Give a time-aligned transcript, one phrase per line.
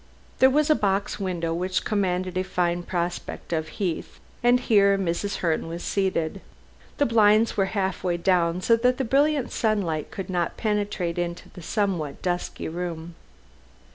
[0.39, 4.97] There was a bow window which commanded a fine prospect of the Heath, and here
[4.97, 5.35] Mrs.
[5.45, 6.41] Herne was seated.
[6.97, 11.49] The blinds were half way down, so that the brilliant sunlight could not penetrate into
[11.49, 13.13] the somewhat dusky room.